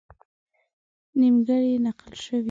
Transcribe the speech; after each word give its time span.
نیمګړې 1.19 1.71
نقل 1.85 2.11
شوې. 2.23 2.39